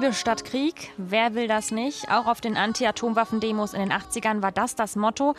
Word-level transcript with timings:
Liebe 0.00 0.14
statt 0.14 0.46
Krieg. 0.46 0.92
Wer 0.96 1.34
will 1.34 1.46
das 1.46 1.72
nicht? 1.72 2.10
Auch 2.10 2.24
auf 2.24 2.40
den 2.40 2.56
Anti-Atomwaffen-Demos 2.56 3.74
in 3.74 3.80
den 3.80 3.92
80ern 3.92 4.40
war 4.40 4.50
das 4.50 4.74
das 4.74 4.96
Motto. 4.96 5.34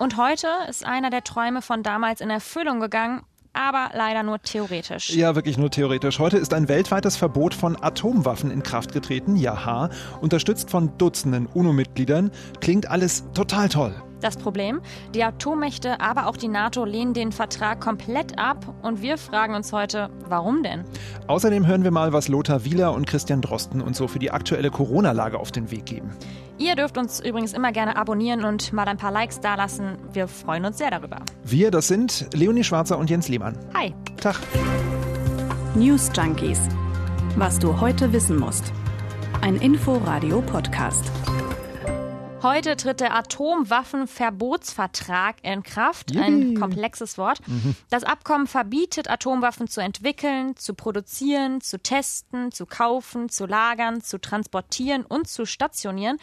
Und 0.00 0.16
heute 0.16 0.48
ist 0.68 0.84
einer 0.84 1.08
der 1.08 1.22
Träume 1.22 1.62
von 1.62 1.84
damals 1.84 2.20
in 2.20 2.28
Erfüllung 2.28 2.80
gegangen 2.80 3.22
aber 3.54 3.90
leider 3.92 4.22
nur 4.22 4.40
theoretisch. 4.40 5.10
Ja, 5.10 5.34
wirklich 5.34 5.58
nur 5.58 5.70
theoretisch. 5.70 6.18
Heute 6.18 6.38
ist 6.38 6.54
ein 6.54 6.68
weltweites 6.68 7.18
Verbot 7.18 7.52
von 7.52 7.76
Atomwaffen 7.80 8.50
in 8.50 8.62
Kraft 8.62 8.92
getreten, 8.92 9.36
jaha, 9.36 9.90
unterstützt 10.22 10.70
von 10.70 10.96
Dutzenden 10.96 11.44
UNO-Mitgliedern. 11.44 12.30
Klingt 12.62 12.90
alles 12.90 13.30
total 13.34 13.68
toll. 13.68 13.94
Das 14.22 14.36
Problem? 14.36 14.80
Die 15.14 15.24
Atommächte, 15.24 16.00
aber 16.00 16.28
auch 16.28 16.36
die 16.36 16.46
NATO 16.46 16.84
lehnen 16.84 17.12
den 17.12 17.32
Vertrag 17.32 17.80
komplett 17.80 18.38
ab 18.38 18.72
und 18.80 19.02
wir 19.02 19.18
fragen 19.18 19.56
uns 19.56 19.72
heute, 19.72 20.10
warum 20.28 20.62
denn? 20.62 20.84
Außerdem 21.26 21.66
hören 21.66 21.82
wir 21.82 21.90
mal, 21.90 22.12
was 22.12 22.28
Lothar 22.28 22.64
Wieler 22.64 22.94
und 22.94 23.06
Christian 23.06 23.40
Drosten 23.40 23.80
uns 23.80 23.98
so 23.98 24.06
für 24.06 24.20
die 24.20 24.30
aktuelle 24.30 24.70
Corona-Lage 24.70 25.40
auf 25.40 25.50
den 25.50 25.72
Weg 25.72 25.86
geben. 25.86 26.12
Ihr 26.56 26.76
dürft 26.76 26.96
uns 26.98 27.18
übrigens 27.18 27.52
immer 27.52 27.72
gerne 27.72 27.96
abonnieren 27.96 28.44
und 28.44 28.72
mal 28.72 28.86
ein 28.86 28.96
paar 28.96 29.10
Likes 29.10 29.40
dalassen. 29.40 29.96
Wir 30.12 30.28
freuen 30.28 30.64
uns 30.64 30.78
sehr 30.78 30.92
darüber. 30.92 31.18
Wir, 31.42 31.72
das 31.72 31.88
sind 31.88 32.28
Leonie 32.32 32.62
Schwarzer 32.62 32.98
und 32.98 33.10
Jens 33.10 33.26
Lehmann. 33.28 33.58
Hi. 33.74 33.92
Tag. 34.20 34.38
News 35.74 36.10
Junkies. 36.14 36.60
Was 37.34 37.58
du 37.58 37.80
heute 37.80 38.12
wissen 38.12 38.38
musst. 38.38 38.72
Ein 39.40 39.56
Info-Radio-Podcast. 39.56 41.10
Heute 42.42 42.76
tritt 42.76 43.00
der 43.00 43.14
Atomwaffenverbotsvertrag 43.14 45.36
in 45.42 45.62
Kraft. 45.62 46.10
Yippie. 46.10 46.24
Ein 46.24 46.58
komplexes 46.58 47.16
Wort. 47.16 47.38
Mhm. 47.46 47.76
Das 47.88 48.02
Abkommen 48.02 48.48
verbietet, 48.48 49.08
Atomwaffen 49.08 49.68
zu 49.68 49.80
entwickeln, 49.80 50.56
zu 50.56 50.74
produzieren, 50.74 51.60
zu 51.60 51.80
testen, 51.80 52.50
zu 52.50 52.66
kaufen, 52.66 53.28
zu 53.28 53.46
lagern, 53.46 54.00
zu 54.00 54.20
transportieren 54.20 55.04
und 55.04 55.28
zu 55.28 55.46
stationieren. 55.46 56.18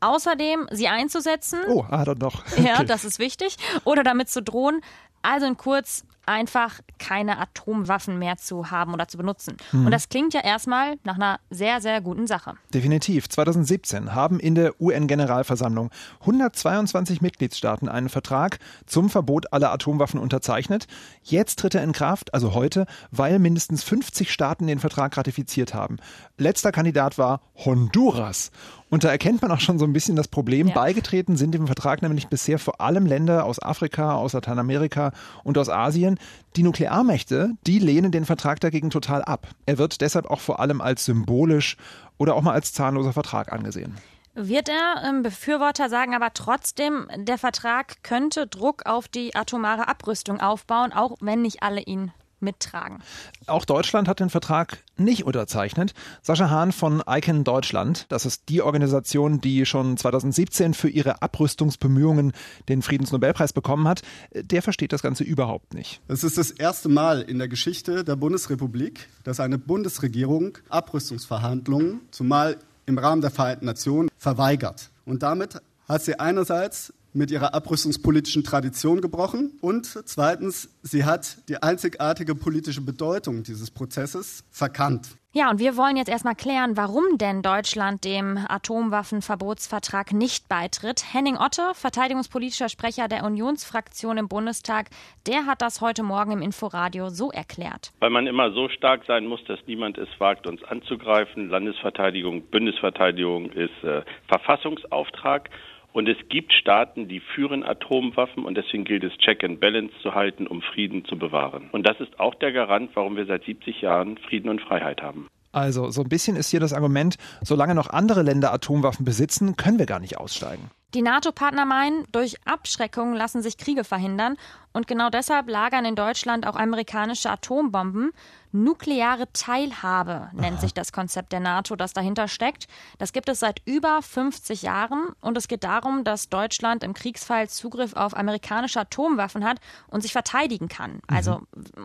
Außerdem 0.00 0.68
sie 0.72 0.88
einzusetzen. 0.88 1.60
Oh, 1.68 1.86
ah, 1.88 2.04
dann 2.04 2.18
doch. 2.18 2.44
Okay. 2.52 2.66
Ja, 2.66 2.84
das 2.84 3.04
ist 3.04 3.18
wichtig. 3.18 3.56
Oder 3.84 4.02
damit 4.02 4.28
zu 4.28 4.42
drohen. 4.42 4.82
Also 5.22 5.46
in 5.46 5.56
kurz, 5.56 6.04
einfach 6.26 6.80
keine 6.98 7.38
Atomwaffen 7.38 8.18
mehr 8.18 8.36
zu 8.36 8.70
haben 8.70 8.94
oder 8.94 9.08
zu 9.08 9.16
benutzen. 9.16 9.56
Mhm. 9.72 9.86
Und 9.86 9.92
das 9.92 10.08
klingt 10.08 10.34
ja 10.34 10.40
erstmal 10.40 10.96
nach 11.04 11.16
einer 11.16 11.40
sehr, 11.50 11.80
sehr 11.80 12.00
guten 12.00 12.26
Sache. 12.26 12.54
Definitiv. 12.72 13.28
2017 13.28 14.14
haben 14.14 14.38
in 14.40 14.54
der 14.54 14.80
UN-Generalversammlung 14.80 15.90
122 16.20 17.20
Mitgliedstaaten 17.20 17.88
einen 17.88 18.08
Vertrag 18.08 18.58
zum 18.86 19.10
Verbot 19.10 19.52
aller 19.52 19.72
Atomwaffen 19.72 20.20
unterzeichnet. 20.20 20.86
Jetzt 21.22 21.58
tritt 21.58 21.74
er 21.74 21.82
in 21.82 21.92
Kraft, 21.92 22.34
also 22.34 22.54
heute, 22.54 22.86
weil 23.10 23.38
mindestens 23.38 23.82
50 23.82 24.32
Staaten 24.32 24.66
den 24.66 24.78
Vertrag 24.78 25.16
ratifiziert 25.16 25.74
haben. 25.74 25.96
Letzter 26.38 26.72
Kandidat 26.72 27.18
war 27.18 27.40
Honduras. 27.56 28.50
Und 28.92 29.04
da 29.04 29.08
erkennt 29.08 29.40
man 29.40 29.50
auch 29.50 29.60
schon 29.60 29.78
so 29.78 29.86
ein 29.86 29.94
bisschen 29.94 30.16
das 30.16 30.28
Problem. 30.28 30.68
Ja. 30.68 30.74
Beigetreten 30.74 31.38
sind 31.38 31.52
dem 31.52 31.66
Vertrag 31.66 32.02
nämlich 32.02 32.28
bisher 32.28 32.58
vor 32.58 32.82
allem 32.82 33.06
Länder 33.06 33.46
aus 33.46 33.58
Afrika, 33.58 34.12
aus 34.16 34.34
Lateinamerika 34.34 35.12
und 35.44 35.56
aus 35.56 35.70
Asien. 35.70 36.11
Die 36.56 36.62
Nuklearmächte, 36.62 37.52
die 37.66 37.78
lehnen 37.78 38.12
den 38.12 38.24
Vertrag 38.24 38.60
dagegen 38.60 38.90
total 38.90 39.22
ab. 39.22 39.48
Er 39.66 39.78
wird 39.78 40.00
deshalb 40.00 40.26
auch 40.26 40.40
vor 40.40 40.60
allem 40.60 40.80
als 40.80 41.04
symbolisch 41.04 41.76
oder 42.18 42.34
auch 42.34 42.42
mal 42.42 42.52
als 42.52 42.72
zahnloser 42.72 43.12
Vertrag 43.12 43.52
angesehen. 43.52 43.96
Wird 44.34 44.70
er, 44.70 45.02
ähm, 45.06 45.22
Befürworter 45.22 45.90
sagen 45.90 46.14
aber 46.14 46.32
trotzdem, 46.32 47.06
der 47.16 47.36
Vertrag 47.36 48.02
könnte 48.02 48.46
Druck 48.46 48.86
auf 48.86 49.06
die 49.06 49.34
atomare 49.34 49.88
Abrüstung 49.88 50.40
aufbauen, 50.40 50.92
auch 50.92 51.16
wenn 51.20 51.42
nicht 51.42 51.62
alle 51.62 51.82
ihn 51.82 52.12
mittragen. 52.42 53.02
Auch 53.46 53.64
Deutschland 53.64 54.08
hat 54.08 54.20
den 54.20 54.30
Vertrag 54.30 54.78
nicht 54.96 55.24
unterzeichnet. 55.24 55.94
Sascha 56.22 56.50
Hahn 56.50 56.72
von 56.72 57.02
ICANN 57.06 57.44
Deutschland, 57.44 58.06
das 58.08 58.26
ist 58.26 58.48
die 58.48 58.62
Organisation, 58.62 59.40
die 59.40 59.64
schon 59.66 59.96
2017 59.96 60.74
für 60.74 60.88
ihre 60.88 61.22
Abrüstungsbemühungen 61.22 62.32
den 62.68 62.82
Friedensnobelpreis 62.82 63.52
bekommen 63.52 63.88
hat, 63.88 64.02
der 64.34 64.62
versteht 64.62 64.92
das 64.92 65.02
Ganze 65.02 65.24
überhaupt 65.24 65.74
nicht. 65.74 66.00
Es 66.08 66.24
ist 66.24 66.38
das 66.38 66.50
erste 66.50 66.88
Mal 66.88 67.22
in 67.22 67.38
der 67.38 67.48
Geschichte 67.48 68.04
der 68.04 68.16
Bundesrepublik, 68.16 69.08
dass 69.24 69.40
eine 69.40 69.58
Bundesregierung 69.58 70.58
Abrüstungsverhandlungen, 70.68 72.00
zumal 72.10 72.58
im 72.86 72.98
Rahmen 72.98 73.22
der 73.22 73.30
Vereinten 73.30 73.66
Nationen, 73.66 74.08
verweigert. 74.18 74.90
Und 75.04 75.22
damit 75.22 75.60
hat 75.88 76.02
sie 76.02 76.18
einerseits 76.18 76.92
mit 77.12 77.30
ihrer 77.30 77.54
abrüstungspolitischen 77.54 78.44
Tradition 78.44 79.00
gebrochen 79.00 79.52
und 79.60 79.86
zweitens, 79.86 80.70
sie 80.82 81.04
hat 81.04 81.48
die 81.48 81.62
einzigartige 81.62 82.34
politische 82.34 82.80
Bedeutung 82.80 83.42
dieses 83.42 83.70
Prozesses 83.70 84.44
verkannt. 84.50 85.16
Ja, 85.34 85.48
und 85.48 85.60
wir 85.60 85.78
wollen 85.78 85.96
jetzt 85.96 86.10
erstmal 86.10 86.34
klären, 86.34 86.76
warum 86.76 87.16
denn 87.16 87.40
Deutschland 87.40 88.04
dem 88.04 88.38
Atomwaffenverbotsvertrag 88.48 90.12
nicht 90.12 90.46
beitritt. 90.46 91.14
Henning 91.14 91.38
Otte, 91.38 91.72
verteidigungspolitischer 91.72 92.68
Sprecher 92.68 93.08
der 93.08 93.24
Unionsfraktion 93.24 94.18
im 94.18 94.28
Bundestag, 94.28 94.90
der 95.26 95.46
hat 95.46 95.62
das 95.62 95.80
heute 95.80 96.02
Morgen 96.02 96.32
im 96.32 96.42
Inforadio 96.42 97.08
so 97.08 97.30
erklärt. 97.30 97.92
Weil 98.00 98.10
man 98.10 98.26
immer 98.26 98.52
so 98.52 98.68
stark 98.68 99.06
sein 99.06 99.26
muss, 99.26 99.42
dass 99.44 99.58
niemand 99.66 99.96
es 99.96 100.08
wagt, 100.18 100.46
uns 100.46 100.62
anzugreifen. 100.64 101.48
Landesverteidigung, 101.48 102.42
Bundesverteidigung 102.50 103.50
ist 103.52 103.82
äh, 103.84 104.02
Verfassungsauftrag. 104.28 105.48
Und 105.92 106.08
es 106.08 106.16
gibt 106.28 106.52
Staaten, 106.52 107.08
die 107.08 107.20
führen 107.20 107.62
Atomwaffen 107.62 108.44
und 108.44 108.56
deswegen 108.56 108.84
gilt 108.84 109.04
es, 109.04 109.12
Check 109.18 109.44
and 109.44 109.60
Balance 109.60 109.92
zu 110.02 110.14
halten, 110.14 110.46
um 110.46 110.62
Frieden 110.62 111.04
zu 111.04 111.18
bewahren. 111.18 111.68
Und 111.72 111.86
das 111.86 112.00
ist 112.00 112.18
auch 112.18 112.34
der 112.34 112.52
Garant, 112.52 112.90
warum 112.94 113.16
wir 113.16 113.26
seit 113.26 113.44
70 113.44 113.82
Jahren 113.82 114.16
Frieden 114.18 114.48
und 114.48 114.60
Freiheit 114.60 115.02
haben. 115.02 115.28
Also, 115.52 115.90
so 115.90 116.00
ein 116.02 116.08
bisschen 116.08 116.36
ist 116.36 116.50
hier 116.50 116.60
das 116.60 116.72
Argument, 116.72 117.16
solange 117.42 117.74
noch 117.74 117.90
andere 117.90 118.22
Länder 118.22 118.54
Atomwaffen 118.54 119.04
besitzen, 119.04 119.56
können 119.56 119.78
wir 119.78 119.86
gar 119.86 120.00
nicht 120.00 120.16
aussteigen. 120.16 120.70
Die 120.94 121.02
NATO-Partner 121.02 121.64
meinen, 121.64 122.04
durch 122.12 122.36
Abschreckung 122.46 123.14
lassen 123.14 123.40
sich 123.40 123.56
Kriege 123.56 123.82
verhindern 123.82 124.36
und 124.72 124.86
genau 124.86 125.10
deshalb 125.10 125.48
lagern 125.48 125.84
in 125.84 125.94
Deutschland 125.94 126.46
auch 126.46 126.56
amerikanische 126.56 127.30
Atombomben. 127.30 128.12
Nukleare 128.54 129.32
Teilhabe 129.32 130.28
nennt 130.34 130.56
Aha. 130.56 130.60
sich 130.60 130.74
das 130.74 130.92
Konzept 130.92 131.32
der 131.32 131.40
NATO, 131.40 131.74
das 131.74 131.94
dahinter 131.94 132.28
steckt. 132.28 132.66
Das 132.98 133.14
gibt 133.14 133.30
es 133.30 133.40
seit 133.40 133.62
über 133.64 134.02
50 134.02 134.60
Jahren 134.60 135.08
und 135.22 135.38
es 135.38 135.48
geht 135.48 135.64
darum, 135.64 136.04
dass 136.04 136.28
Deutschland 136.28 136.84
im 136.84 136.92
Kriegsfall 136.92 137.48
Zugriff 137.48 137.94
auf 137.94 138.14
amerikanische 138.14 138.80
Atomwaffen 138.80 139.44
hat 139.44 139.58
und 139.88 140.02
sich 140.02 140.12
verteidigen 140.12 140.68
kann. 140.68 140.92
Mhm. 140.92 141.00
Also 141.08 141.40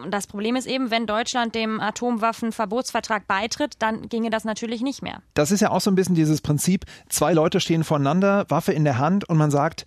das 0.09 0.27
Problem 0.27 0.57
ist 0.57 0.67
eben, 0.67 0.91
wenn 0.91 1.07
Deutschland 1.07 1.55
dem 1.55 1.79
Atomwaffenverbotsvertrag 1.79 3.27
beitritt, 3.27 3.75
dann 3.79 4.09
ginge 4.09 4.29
das 4.29 4.43
natürlich 4.43 4.81
nicht 4.81 5.01
mehr. 5.01 5.21
Das 5.35 5.51
ist 5.51 5.61
ja 5.61 5.71
auch 5.71 5.81
so 5.81 5.89
ein 5.89 5.95
bisschen 5.95 6.15
dieses 6.15 6.41
Prinzip, 6.41 6.83
zwei 7.07 7.33
Leute 7.33 7.61
stehen 7.61 7.85
voneinander, 7.85 8.45
Waffe 8.49 8.73
in 8.73 8.83
der 8.83 8.96
Hand 8.97 9.27
und 9.27 9.37
man 9.37 9.51
sagt, 9.51 9.85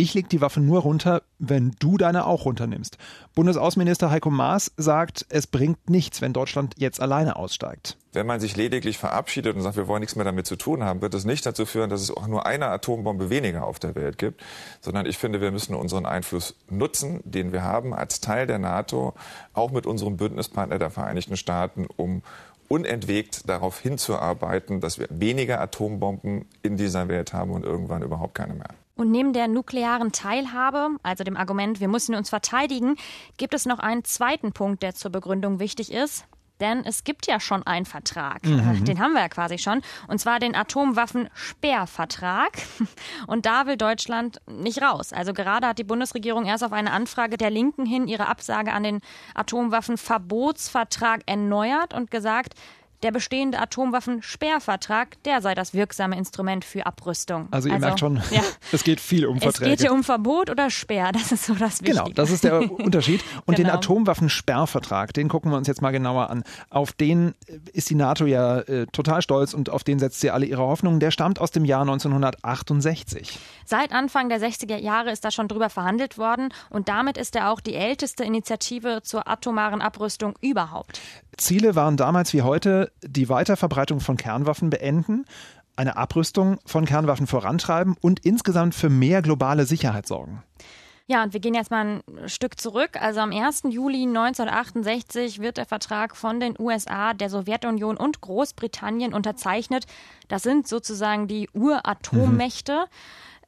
ich 0.00 0.14
lege 0.14 0.28
die 0.28 0.40
Waffe 0.40 0.60
nur 0.60 0.80
runter, 0.80 1.22
wenn 1.38 1.72
du 1.78 1.98
deine 1.98 2.26
auch 2.26 2.44
runternimmst. 2.44 2.96
Bundesaußenminister 3.34 4.10
Heiko 4.10 4.30
Maas 4.30 4.72
sagt, 4.76 5.26
es 5.28 5.46
bringt 5.46 5.90
nichts, 5.90 6.22
wenn 6.22 6.32
Deutschland 6.32 6.74
jetzt 6.78 7.00
alleine 7.00 7.36
aussteigt. 7.36 7.98
Wenn 8.12 8.26
man 8.26 8.40
sich 8.40 8.56
lediglich 8.56 8.98
verabschiedet 8.98 9.54
und 9.54 9.62
sagt, 9.62 9.76
wir 9.76 9.88
wollen 9.88 10.00
nichts 10.00 10.16
mehr 10.16 10.24
damit 10.24 10.46
zu 10.46 10.56
tun 10.56 10.82
haben, 10.82 11.00
wird 11.00 11.14
es 11.14 11.24
nicht 11.24 11.44
dazu 11.44 11.66
führen, 11.66 11.90
dass 11.90 12.00
es 12.02 12.10
auch 12.10 12.26
nur 12.26 12.46
eine 12.46 12.66
Atombombe 12.66 13.30
weniger 13.30 13.64
auf 13.64 13.78
der 13.78 13.94
Welt 13.94 14.18
gibt, 14.18 14.42
sondern 14.80 15.06
ich 15.06 15.18
finde, 15.18 15.40
wir 15.40 15.52
müssen 15.52 15.74
unseren 15.74 16.06
Einfluss 16.06 16.56
nutzen, 16.68 17.20
den 17.24 17.52
wir 17.52 17.62
haben 17.62 17.94
als 17.94 18.20
Teil 18.20 18.46
der 18.46 18.58
NATO, 18.58 19.14
auch 19.52 19.70
mit 19.70 19.86
unserem 19.86 20.16
Bündnispartner 20.16 20.78
der 20.78 20.90
Vereinigten 20.90 21.36
Staaten, 21.36 21.86
um 21.96 22.22
unentwegt 22.70 23.48
darauf 23.48 23.80
hinzuarbeiten, 23.80 24.80
dass 24.80 24.98
wir 24.98 25.08
weniger 25.10 25.60
Atombomben 25.60 26.46
in 26.62 26.76
dieser 26.76 27.08
Welt 27.08 27.32
haben 27.32 27.50
und 27.50 27.64
irgendwann 27.64 28.02
überhaupt 28.02 28.36
keine 28.36 28.54
mehr. 28.54 28.68
Und 28.94 29.10
neben 29.10 29.32
der 29.32 29.48
nuklearen 29.48 30.12
Teilhabe, 30.12 30.90
also 31.02 31.24
dem 31.24 31.36
Argument, 31.36 31.80
wir 31.80 31.88
müssen 31.88 32.14
uns 32.14 32.28
verteidigen, 32.28 32.96
gibt 33.38 33.54
es 33.54 33.66
noch 33.66 33.80
einen 33.80 34.04
zweiten 34.04 34.52
Punkt, 34.52 34.82
der 34.82 34.94
zur 34.94 35.10
Begründung 35.10 35.58
wichtig 35.58 35.90
ist. 35.90 36.26
Denn 36.60 36.84
es 36.84 37.04
gibt 37.04 37.26
ja 37.26 37.40
schon 37.40 37.66
einen 37.66 37.86
Vertrag. 37.86 38.44
Mhm. 38.44 38.84
Den 38.84 39.00
haben 39.00 39.12
wir 39.12 39.20
ja 39.22 39.28
quasi 39.28 39.58
schon. 39.58 39.82
Und 40.08 40.18
zwar 40.18 40.38
den 40.38 40.54
Atomwaffensperrvertrag. 40.54 42.52
Und 43.26 43.46
da 43.46 43.66
will 43.66 43.76
Deutschland 43.76 44.40
nicht 44.46 44.82
raus. 44.82 45.12
Also 45.12 45.32
gerade 45.32 45.66
hat 45.68 45.78
die 45.78 45.84
Bundesregierung 45.84 46.44
erst 46.44 46.62
auf 46.64 46.72
eine 46.72 46.92
Anfrage 46.92 47.36
der 47.36 47.50
Linken 47.50 47.86
hin 47.86 48.06
ihre 48.08 48.28
Absage 48.28 48.72
an 48.72 48.82
den 48.82 49.00
Atomwaffenverbotsvertrag 49.34 51.22
erneuert 51.26 51.94
und 51.94 52.10
gesagt, 52.10 52.54
der 53.02 53.12
bestehende 53.12 53.58
Atomwaffensperrvertrag, 53.58 55.22
der 55.24 55.40
sei 55.40 55.54
das 55.54 55.74
wirksame 55.74 56.16
Instrument 56.16 56.64
für 56.64 56.86
Abrüstung. 56.86 57.48
Also 57.50 57.68
ihr 57.68 57.74
also, 57.74 57.86
merkt 57.86 58.00
schon, 58.00 58.16
ja. 58.30 58.42
es 58.72 58.84
geht 58.84 59.00
viel 59.00 59.26
um 59.26 59.40
Verträge. 59.40 59.70
Es 59.70 59.78
geht 59.78 59.86
hier 59.86 59.92
um 59.92 60.04
Verbot 60.04 60.50
oder 60.50 60.70
Sperr, 60.70 61.12
das 61.12 61.32
ist 61.32 61.46
so 61.46 61.54
das 61.54 61.80
Wichtige. 61.80 62.04
Genau, 62.04 62.08
das 62.14 62.30
ist 62.30 62.44
der 62.44 62.70
Unterschied. 62.78 63.22
Und 63.46 63.56
genau. 63.56 63.70
den 63.70 63.76
Atomwaffensperrvertrag, 63.76 65.14
den 65.14 65.28
gucken 65.28 65.50
wir 65.50 65.56
uns 65.56 65.66
jetzt 65.66 65.82
mal 65.82 65.90
genauer 65.90 66.30
an. 66.30 66.44
Auf 66.68 66.92
den 66.92 67.34
ist 67.72 67.90
die 67.90 67.94
NATO 67.94 68.26
ja 68.26 68.60
äh, 68.60 68.86
total 68.86 69.22
stolz 69.22 69.54
und 69.54 69.70
auf 69.70 69.84
den 69.84 69.98
setzt 69.98 70.20
sie 70.20 70.30
alle 70.30 70.46
ihre 70.46 70.62
Hoffnungen. 70.62 71.00
Der 71.00 71.10
stammt 71.10 71.40
aus 71.40 71.50
dem 71.50 71.64
Jahr 71.64 71.82
1968. 71.82 73.38
Seit 73.64 73.92
Anfang 73.92 74.28
der 74.28 74.40
60er 74.40 74.76
Jahre 74.76 75.10
ist 75.10 75.24
da 75.24 75.30
schon 75.30 75.48
drüber 75.48 75.70
verhandelt 75.70 76.18
worden 76.18 76.52
und 76.68 76.88
damit 76.88 77.16
ist 77.16 77.36
er 77.36 77.50
auch 77.50 77.60
die 77.60 77.74
älteste 77.74 78.24
Initiative 78.24 79.00
zur 79.02 79.28
atomaren 79.28 79.80
Abrüstung 79.80 80.34
überhaupt. 80.40 81.00
Ziele 81.36 81.74
waren 81.74 81.96
damals 81.96 82.32
wie 82.34 82.42
heute 82.42 82.89
die 83.02 83.28
Weiterverbreitung 83.28 84.00
von 84.00 84.16
Kernwaffen 84.16 84.70
beenden, 84.70 85.24
eine 85.76 85.96
Abrüstung 85.96 86.58
von 86.66 86.84
Kernwaffen 86.84 87.26
vorantreiben 87.26 87.96
und 88.00 88.20
insgesamt 88.24 88.74
für 88.74 88.90
mehr 88.90 89.22
globale 89.22 89.64
Sicherheit 89.64 90.06
sorgen. 90.06 90.42
Ja, 91.10 91.24
und 91.24 91.32
wir 91.32 91.40
gehen 91.40 91.54
jetzt 91.54 91.72
mal 91.72 91.84
ein 92.06 92.28
Stück 92.28 92.60
zurück. 92.60 92.90
Also 93.00 93.18
am 93.18 93.32
1. 93.32 93.62
Juli 93.70 94.02
1968 94.02 95.40
wird 95.40 95.56
der 95.56 95.66
Vertrag 95.66 96.14
von 96.14 96.38
den 96.38 96.54
USA, 96.56 97.14
der 97.14 97.28
Sowjetunion 97.28 97.96
und 97.96 98.20
Großbritannien 98.20 99.12
unterzeichnet. 99.12 99.86
Das 100.28 100.44
sind 100.44 100.68
sozusagen 100.68 101.26
die 101.26 101.48
Uratommmächte. 101.52 102.82
Mhm. 102.82 102.86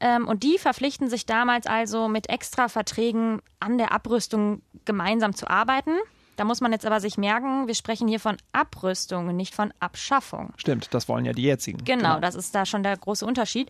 Ähm, 0.01 0.27
und 0.27 0.43
die 0.43 0.57
verpflichten 0.57 1.09
sich 1.09 1.25
damals 1.25 1.65
also 1.65 2.09
mit 2.09 2.29
Extraverträgen 2.29 3.41
an 3.61 3.77
der 3.77 3.93
Abrüstung 3.93 4.61
gemeinsam 4.83 5.33
zu 5.33 5.49
arbeiten. 5.49 5.91
Da 6.35 6.43
muss 6.45 6.61
man 6.61 6.71
jetzt 6.71 6.85
aber 6.85 6.99
sich 6.99 7.17
merken, 7.17 7.67
wir 7.67 7.75
sprechen 7.75 8.07
hier 8.07 8.19
von 8.19 8.37
Abrüstung 8.51 9.27
und 9.27 9.35
nicht 9.35 9.53
von 9.53 9.73
Abschaffung. 9.79 10.53
Stimmt, 10.57 10.93
das 10.93 11.07
wollen 11.07 11.25
ja 11.25 11.33
die 11.33 11.43
jetzigen. 11.43 11.83
Genau, 11.83 12.15
genau. 12.15 12.19
das 12.19 12.35
ist 12.35 12.55
da 12.55 12.65
schon 12.65 12.83
der 12.83 12.97
große 12.97 13.25
Unterschied. 13.25 13.69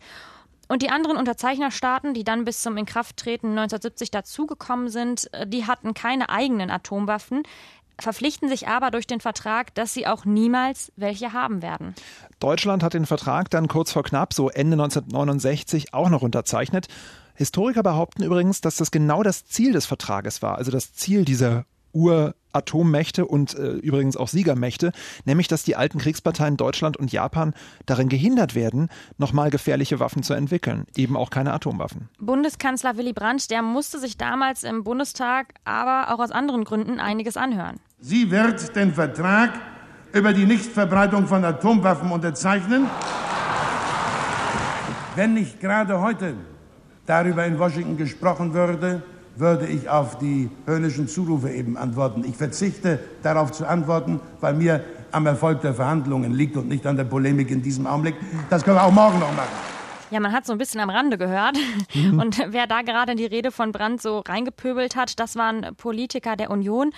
Und 0.70 0.82
die 0.82 0.90
anderen 0.90 1.18
Unterzeichnerstaaten, 1.18 2.14
die 2.14 2.24
dann 2.24 2.46
bis 2.46 2.62
zum 2.62 2.78
Inkrafttreten 2.78 3.50
1970 3.50 4.12
dazugekommen 4.12 4.90
sind, 4.90 5.32
äh, 5.34 5.46
die 5.46 5.68
hatten 5.68 5.94
keine 5.94 6.30
eigenen 6.30 6.72
Atomwaffen, 6.72 7.44
verpflichten 8.00 8.50
sich 8.50 8.68
aber 8.68 8.90
durch 8.90 9.06
den 9.06 9.20
Vertrag, 9.20 9.76
dass 9.76 9.94
sie 9.94 10.08
auch 10.08 10.26
niemals 10.26 10.92
welche 10.96 11.34
haben 11.34 11.62
werden. 11.62 11.94
Deutschland 12.40 12.82
hat 12.82 12.94
den 12.94 13.06
Vertrag 13.06 13.50
dann 13.50 13.68
kurz 13.68 13.92
vor 13.92 14.04
knapp, 14.04 14.34
so 14.34 14.50
Ende 14.50 14.74
1969, 14.74 15.94
auch 15.94 16.10
noch 16.10 16.22
unterzeichnet. 16.22 16.88
Historiker 17.36 17.84
behaupten 17.84 18.24
übrigens, 18.24 18.62
dass 18.62 18.78
das 18.78 18.92
genau 18.92 19.24
das 19.24 19.46
Ziel 19.46 19.74
des 19.74 19.86
Vertrages 19.86 20.42
war, 20.42 20.58
also 20.58 20.72
das 20.72 20.94
Ziel 20.94 21.26
dieser 21.26 21.66
Uratommmächte 21.94 23.26
und 23.26 23.56
äh, 23.56 23.74
übrigens 23.74 24.18
auch 24.18 24.28
Siegermächte, 24.28 24.92
nämlich 25.26 25.48
dass 25.48 25.64
die 25.64 25.76
alten 25.76 26.00
Kriegsparteien 26.00 26.58
Deutschland 26.58 26.98
und 26.98 27.12
Japan 27.12 27.54
darin 27.86 28.10
gehindert 28.10 28.56
werden, 28.56 28.90
nochmal 29.18 29.50
gefährliche 29.50 30.00
Waffen 30.00 30.24
zu 30.24 30.34
entwickeln, 30.34 30.86
eben 30.96 31.16
auch 31.16 31.30
keine 31.30 31.54
Atomwaffen. 31.54 32.10
Bundeskanzler 32.20 32.98
Willy 32.98 33.14
Brandt, 33.14 33.50
der 33.52 33.62
musste 33.62 34.00
sich 34.00 34.18
damals 34.18 34.64
im 34.64 34.84
Bundestag 34.84 35.54
aber 35.64 36.14
auch 36.14 36.20
aus 36.20 36.32
anderen 36.32 36.64
Gründen 36.64 37.00
einiges 37.00 37.38
anhören. 37.38 37.80
Sie 38.00 38.32
wird 38.32 38.76
den 38.76 38.94
Vertrag 38.94 39.54
über 40.12 40.34
die 40.34 40.46
Nichtverbreitung 40.46 41.28
von 41.28 41.44
Atomwaffen 41.44 42.12
unterzeichnen. 42.12 42.88
Wenn 45.16 45.34
nicht 45.34 45.60
gerade 45.60 46.00
heute 46.02 46.36
darüber 47.06 47.46
in 47.46 47.60
Washington 47.60 47.98
gesprochen 47.98 48.54
würde, 48.54 49.04
würde 49.36 49.68
ich 49.68 49.90
auf 49.90 50.18
die 50.20 50.50
höhnischen 50.66 51.08
Zurufe 51.08 51.50
eben 51.50 51.78
antworten. 51.78 52.24
Ich 52.24 52.36
verzichte 52.36 53.00
darauf 53.24 53.52
zu 53.52 53.68
antworten, 53.68 54.20
weil 54.40 54.54
mir 54.54 54.84
am 55.12 55.26
Erfolg 55.26 55.62
der 55.62 55.74
Verhandlungen 55.74 56.34
liegt 56.34 56.58
und 56.58 56.68
nicht 56.68 56.86
an 56.86 56.98
der 56.98 57.04
Polemik 57.04 57.52
in 57.52 57.62
diesem 57.62 57.88
Augenblick. 57.88 58.16
Das 58.50 58.64
können 58.64 58.78
wir 58.78 58.84
auch 58.84 58.92
morgen 58.92 59.20
noch 59.20 59.34
machen. 59.36 59.74
Ja, 60.12 60.20
man 60.20 60.32
hat 60.32 60.46
so 60.46 60.52
ein 60.52 60.60
bisschen 60.60 60.80
am 60.80 60.92
Rande 60.92 61.18
gehört. 61.18 61.58
Mhm. 61.96 62.20
Und 62.20 62.40
wer 62.50 62.68
da 62.68 62.84
gerade 62.84 63.14
in 63.14 63.18
die 63.18 63.26
Rede 63.26 63.52
von 63.52 63.72
Brandt 63.72 64.02
so 64.02 64.20
reingepöbelt 64.20 64.96
hat, 64.96 65.20
das 65.20 65.36
waren 65.36 65.76
Politiker 65.76 66.36
der 66.36 66.52
Union 66.52 66.92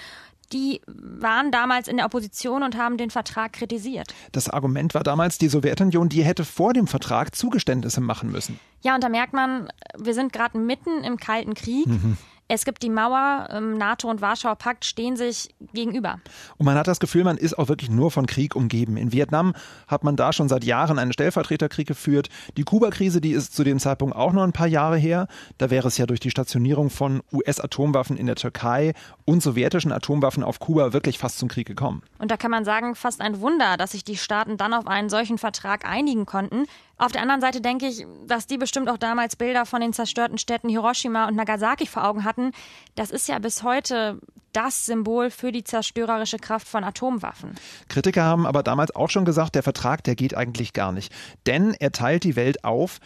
die 0.53 0.81
waren 0.87 1.51
damals 1.51 1.87
in 1.87 1.97
der 1.97 2.05
Opposition 2.05 2.63
und 2.63 2.77
haben 2.77 2.97
den 2.97 3.09
Vertrag 3.09 3.53
kritisiert. 3.53 4.13
Das 4.31 4.49
Argument 4.49 4.93
war 4.93 5.03
damals, 5.03 5.37
die 5.37 5.47
Sowjetunion, 5.47 6.09
die 6.09 6.23
hätte 6.23 6.45
vor 6.45 6.73
dem 6.73 6.87
Vertrag 6.87 7.35
Zugeständnisse 7.35 8.01
machen 8.01 8.31
müssen. 8.31 8.59
Ja, 8.81 8.95
und 8.95 9.03
da 9.03 9.09
merkt 9.09 9.33
man, 9.33 9.69
wir 9.97 10.13
sind 10.13 10.33
gerade 10.33 10.57
mitten 10.57 11.03
im 11.03 11.17
Kalten 11.17 11.53
Krieg. 11.53 11.87
Mhm. 11.87 12.17
Es 12.47 12.63
gibt 12.63 12.83
die 12.83 12.91
Mauer, 12.91 13.47
ähm, 13.49 13.75
NATO 13.75 14.07
und 14.07 14.21
Warschauer 14.21 14.55
Pakt 14.55 14.85
stehen 14.85 15.17
sich 15.17 15.49
gegenüber. 15.73 16.19
Und 16.57 16.67
man 16.67 16.75
hat 16.75 16.87
das 16.87 16.99
Gefühl, 16.99 17.23
man 17.23 17.37
ist 17.37 17.57
auch 17.57 17.69
wirklich 17.69 17.89
nur 17.89 18.11
von 18.11 18.27
Krieg 18.27 18.55
umgeben. 18.55 18.97
In 18.97 19.11
Vietnam 19.11 19.55
hat 19.87 20.03
man 20.03 20.15
da 20.15 20.31
schon 20.31 20.47
seit 20.47 20.63
Jahren 20.63 20.99
einen 20.99 21.11
Stellvertreterkrieg 21.11 21.87
geführt. 21.87 22.29
Die 22.55 22.63
Kuba-Krise, 22.63 23.19
die 23.19 23.31
ist 23.31 23.55
zu 23.55 23.63
dem 23.63 23.79
Zeitpunkt 23.79 24.15
auch 24.15 24.31
noch 24.31 24.43
ein 24.43 24.53
paar 24.53 24.67
Jahre 24.67 24.97
her. 24.97 25.27
Da 25.57 25.71
wäre 25.71 25.87
es 25.87 25.97
ja 25.97 26.05
durch 26.05 26.19
die 26.19 26.29
Stationierung 26.29 26.91
von 26.91 27.23
US-Atomwaffen 27.33 28.15
in 28.15 28.27
der 28.27 28.35
Türkei 28.35 28.93
und 29.25 29.41
sowjetischen 29.41 29.91
Atomwaffen 29.91 30.43
auf 30.43 30.59
Kuba 30.59 30.93
wirklich 30.93 31.17
fast 31.17 31.39
zum 31.39 31.49
Krieg 31.49 31.65
gekommen. 31.65 32.03
Und 32.19 32.29
da 32.29 32.37
kann 32.37 32.51
man 32.51 32.63
sagen, 32.63 32.93
fast 32.93 33.21
ein 33.21 33.41
Wunder, 33.41 33.75
dass 33.77 33.93
sich 33.93 34.03
die 34.03 34.17
Staaten 34.17 34.57
dann 34.57 34.75
auf 34.75 34.85
einen 34.85 35.09
solchen 35.09 35.39
Vertrag 35.39 35.83
einigen 35.89 36.27
konnten. 36.27 36.65
Auf 36.97 37.11
der 37.11 37.21
anderen 37.21 37.41
Seite 37.41 37.59
denke 37.59 37.87
ich, 37.87 38.05
dass 38.25 38.47
die 38.47 38.57
bestimmt 38.57 38.89
auch 38.89 38.97
damals 38.97 39.35
Bilder 39.35 39.65
von 39.65 39.81
den 39.81 39.91
zerstörten 39.91 40.37
Städten 40.37 40.69
Hiroshima 40.69 41.27
und 41.27 41.35
Nagasaki 41.35 41.87
vor 41.87 42.05
Augen 42.05 42.23
hatten. 42.23 42.51
Das 42.95 43.11
ist 43.11 43.27
ja 43.27 43.39
bis 43.39 43.63
heute 43.63 44.19
das 44.53 44.85
Symbol 44.85 45.29
für 45.29 45.51
die 45.51 45.65
zerstörerische 45.65 46.37
Kraft 46.37 46.67
von 46.67 46.85
Atomwaffen. 46.85 47.55
Kritiker 47.89 48.23
haben 48.23 48.45
aber 48.45 48.63
damals 48.63 48.95
auch 48.95 49.09
schon 49.09 49.25
gesagt, 49.25 49.55
der 49.55 49.63
Vertrag, 49.63 50.03
der 50.05 50.15
geht 50.15 50.37
eigentlich 50.37 50.71
gar 50.71 50.93
nicht. 50.93 51.13
Denn 51.45 51.75
er 51.77 51.91
teilt 51.91 52.23
die 52.23 52.37
Welt 52.37 52.63
auf, 52.63 52.99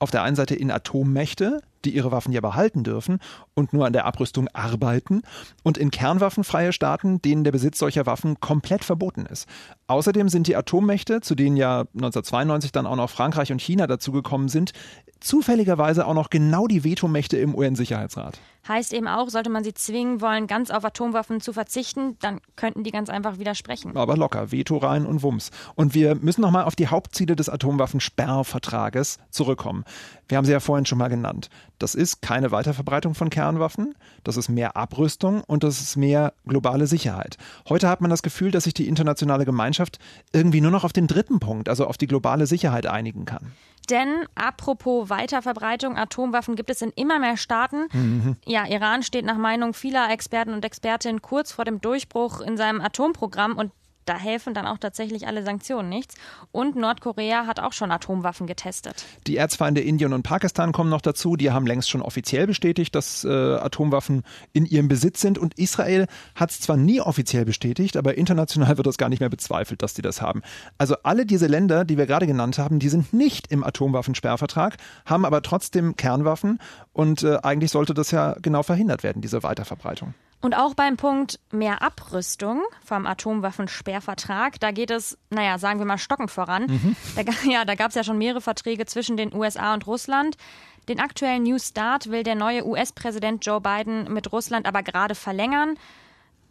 auf 0.00 0.10
der 0.10 0.22
einen 0.22 0.36
Seite 0.36 0.56
in 0.56 0.72
Atommächte, 0.72 1.62
die 1.86 1.94
ihre 1.94 2.12
Waffen 2.12 2.32
ja 2.32 2.40
behalten 2.40 2.84
dürfen 2.84 3.20
und 3.54 3.72
nur 3.72 3.86
an 3.86 3.92
der 3.92 4.04
Abrüstung 4.04 4.48
arbeiten, 4.48 5.22
und 5.62 5.78
in 5.78 5.90
kernwaffenfreie 5.90 6.72
Staaten, 6.72 7.22
denen 7.22 7.44
der 7.44 7.52
Besitz 7.52 7.78
solcher 7.78 8.06
Waffen 8.06 8.40
komplett 8.40 8.84
verboten 8.84 9.26
ist. 9.26 9.48
Außerdem 9.86 10.28
sind 10.28 10.46
die 10.46 10.56
Atommächte, 10.56 11.20
zu 11.20 11.34
denen 11.34 11.56
ja 11.56 11.80
1992 11.94 12.72
dann 12.72 12.86
auch 12.86 12.96
noch 12.96 13.10
Frankreich 13.10 13.52
und 13.52 13.62
China 13.62 13.86
dazugekommen 13.86 14.48
sind, 14.48 14.72
zufälligerweise 15.20 16.06
auch 16.06 16.14
noch 16.14 16.30
genau 16.30 16.66
die 16.66 16.84
Vetomächte 16.84 17.36
im 17.38 17.54
UN-Sicherheitsrat. 17.54 18.38
Heißt 18.68 18.92
eben 18.92 19.06
auch, 19.06 19.28
sollte 19.28 19.48
man 19.48 19.62
sie 19.62 19.74
zwingen 19.74 20.20
wollen, 20.20 20.48
ganz 20.48 20.70
auf 20.70 20.84
Atomwaffen 20.84 21.40
zu 21.40 21.52
verzichten, 21.52 22.16
dann 22.20 22.40
könnten 22.56 22.82
die 22.82 22.90
ganz 22.90 23.08
einfach 23.08 23.38
widersprechen. 23.38 23.96
Aber 23.96 24.16
locker, 24.16 24.50
Veto 24.50 24.76
rein 24.78 25.06
und 25.06 25.22
Wumms. 25.22 25.50
Und 25.76 25.94
wir 25.94 26.16
müssen 26.16 26.40
nochmal 26.40 26.64
auf 26.64 26.74
die 26.74 26.88
Hauptziele 26.88 27.36
des 27.36 27.48
Atomwaffensperrvertrages 27.48 29.18
zurückkommen. 29.30 29.84
Wir 30.28 30.36
haben 30.36 30.44
sie 30.44 30.52
ja 30.52 30.60
vorhin 30.60 30.86
schon 30.86 30.98
mal 30.98 31.08
genannt. 31.08 31.48
Das 31.78 31.94
ist 31.94 32.22
keine 32.22 32.50
Weiterverbreitung 32.50 33.14
von 33.14 33.30
Kernwaffen, 33.30 33.94
das 34.24 34.36
ist 34.36 34.48
mehr 34.48 34.76
Abrüstung 34.76 35.42
und 35.46 35.62
das 35.62 35.80
ist 35.80 35.96
mehr 35.96 36.32
globale 36.46 36.86
Sicherheit. 36.86 37.36
Heute 37.68 37.88
hat 37.88 38.00
man 38.00 38.10
das 38.10 38.22
Gefühl, 38.22 38.50
dass 38.50 38.64
sich 38.64 38.74
die 38.74 38.88
internationale 38.88 39.44
Gemeinschaft 39.44 39.98
irgendwie 40.32 40.60
nur 40.60 40.70
noch 40.70 40.84
auf 40.84 40.92
den 40.92 41.06
dritten 41.06 41.38
Punkt, 41.38 41.68
also 41.68 41.86
auf 41.86 41.98
die 41.98 42.06
globale 42.06 42.46
Sicherheit 42.46 42.86
einigen 42.86 43.24
kann. 43.24 43.52
Denn 43.90 44.08
apropos 44.34 45.10
Weiterverbreitung, 45.10 45.96
Atomwaffen 45.96 46.56
gibt 46.56 46.70
es 46.70 46.82
in 46.82 46.90
immer 46.96 47.18
mehr 47.18 47.36
Staaten. 47.36 47.86
Mhm. 47.92 48.36
Ja, 48.44 48.66
Iran 48.66 49.02
steht 49.02 49.24
nach 49.24 49.36
Meinung 49.36 49.74
vieler 49.74 50.10
Experten 50.10 50.52
und 50.52 50.64
Expertinnen 50.64 51.22
kurz 51.22 51.52
vor 51.52 51.64
dem 51.64 51.80
Durchbruch 51.80 52.40
in 52.40 52.56
seinem 52.56 52.80
Atomprogramm 52.80 53.56
und 53.56 53.70
da 54.06 54.16
helfen 54.18 54.54
dann 54.54 54.66
auch 54.66 54.78
tatsächlich 54.78 55.26
alle 55.26 55.42
Sanktionen 55.42 55.88
nichts. 55.88 56.14
Und 56.52 56.76
Nordkorea 56.76 57.46
hat 57.46 57.60
auch 57.60 57.72
schon 57.72 57.90
Atomwaffen 57.90 58.46
getestet. 58.46 59.04
Die 59.26 59.36
Erzfeinde 59.36 59.80
Indien 59.80 60.12
und 60.12 60.22
Pakistan 60.22 60.72
kommen 60.72 60.90
noch 60.90 61.00
dazu. 61.00 61.36
Die 61.36 61.50
haben 61.50 61.66
längst 61.66 61.90
schon 61.90 62.02
offiziell 62.02 62.46
bestätigt, 62.46 62.94
dass 62.94 63.24
äh, 63.24 63.28
Atomwaffen 63.28 64.22
in 64.52 64.64
ihrem 64.64 64.88
Besitz 64.88 65.20
sind. 65.20 65.38
Und 65.38 65.58
Israel 65.58 66.06
hat 66.34 66.50
es 66.50 66.60
zwar 66.60 66.76
nie 66.76 67.00
offiziell 67.00 67.44
bestätigt, 67.44 67.96
aber 67.96 68.16
international 68.16 68.76
wird 68.76 68.86
das 68.86 68.98
gar 68.98 69.08
nicht 69.08 69.20
mehr 69.20 69.28
bezweifelt, 69.28 69.82
dass 69.82 69.94
die 69.94 70.02
das 70.02 70.22
haben. 70.22 70.42
Also 70.78 70.96
alle 71.02 71.26
diese 71.26 71.46
Länder, 71.46 71.84
die 71.84 71.98
wir 71.98 72.06
gerade 72.06 72.26
genannt 72.26 72.58
haben, 72.58 72.78
die 72.78 72.88
sind 72.88 73.12
nicht 73.12 73.50
im 73.50 73.64
Atomwaffensperrvertrag, 73.64 74.76
haben 75.04 75.24
aber 75.24 75.42
trotzdem 75.42 75.96
Kernwaffen. 75.96 76.60
Und 76.92 77.22
äh, 77.22 77.38
eigentlich 77.42 77.70
sollte 77.70 77.94
das 77.94 78.10
ja 78.10 78.36
genau 78.40 78.62
verhindert 78.62 79.02
werden, 79.02 79.20
diese 79.20 79.42
Weiterverbreitung. 79.42 80.14
Und 80.40 80.54
auch 80.54 80.74
beim 80.74 80.96
Punkt 80.96 81.40
mehr 81.50 81.82
Abrüstung 81.82 82.62
vom 82.84 83.06
Atomwaffensperrvertrag, 83.06 84.60
da 84.60 84.70
geht 84.70 84.90
es, 84.90 85.18
naja, 85.30 85.58
sagen 85.58 85.78
wir 85.78 85.86
mal 85.86 85.98
stockend 85.98 86.30
voran. 86.30 86.66
Mhm. 86.66 86.96
Da, 87.16 87.22
ja, 87.50 87.64
da 87.64 87.74
gab 87.74 87.88
es 87.88 87.94
ja 87.94 88.04
schon 88.04 88.18
mehrere 88.18 88.40
Verträge 88.40 88.86
zwischen 88.86 89.16
den 89.16 89.34
USA 89.34 89.74
und 89.74 89.86
Russland. 89.86 90.36
Den 90.88 91.00
aktuellen 91.00 91.42
New 91.42 91.58
Start 91.58 92.10
will 92.10 92.22
der 92.22 92.36
neue 92.36 92.64
US-Präsident 92.64 93.44
Joe 93.44 93.60
Biden 93.60 94.12
mit 94.12 94.32
Russland 94.32 94.66
aber 94.66 94.82
gerade 94.82 95.14
verlängern. 95.14 95.76